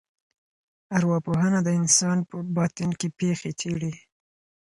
[0.97, 3.93] ارواپوهنه د انسان په باطن کي پېښي څېړي.